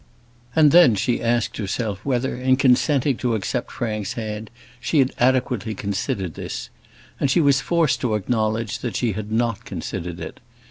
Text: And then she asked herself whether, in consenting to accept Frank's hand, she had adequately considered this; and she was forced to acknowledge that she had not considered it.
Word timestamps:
And 0.55 0.71
then 0.71 0.95
she 0.95 1.21
asked 1.21 1.57
herself 1.57 2.03
whether, 2.03 2.35
in 2.35 2.55
consenting 2.55 3.17
to 3.17 3.35
accept 3.35 3.69
Frank's 3.71 4.13
hand, 4.13 4.49
she 4.79 4.97
had 4.97 5.11
adequately 5.19 5.75
considered 5.75 6.33
this; 6.33 6.71
and 7.19 7.29
she 7.29 7.39
was 7.39 7.61
forced 7.61 8.01
to 8.01 8.15
acknowledge 8.15 8.79
that 8.79 8.95
she 8.95 9.11
had 9.11 9.31
not 9.31 9.63
considered 9.63 10.19
it. 10.19 10.39